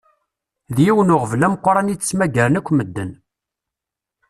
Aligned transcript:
D 0.75 0.77
yiwen 0.85 1.13
uɣbel 1.15 1.41
ameqqran 1.47 1.91
i 1.93 1.95
d-ttmagaren 1.95 2.59
akk 2.59 2.69
meden. 2.77 3.11